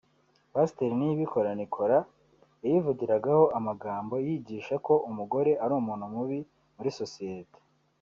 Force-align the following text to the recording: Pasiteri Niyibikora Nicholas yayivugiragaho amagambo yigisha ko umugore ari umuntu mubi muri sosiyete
Pasiteri 0.53 0.93
Niyibikora 0.97 1.49
Nicholas 1.59 2.07
yayivugiragaho 2.63 3.43
amagambo 3.57 4.13
yigisha 4.27 4.75
ko 4.85 4.93
umugore 5.09 5.51
ari 5.63 5.73
umuntu 5.81 6.05
mubi 6.13 6.39
muri 6.75 6.89
sosiyete 6.99 7.59